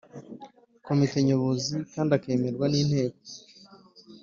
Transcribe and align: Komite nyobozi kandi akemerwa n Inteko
Komite 0.85 1.17
nyobozi 1.27 1.75
kandi 1.93 2.11
akemerwa 2.17 2.65
n 2.69 2.75
Inteko 2.81 3.19